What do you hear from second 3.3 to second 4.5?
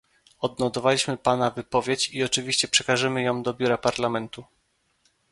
do biura Parlamentu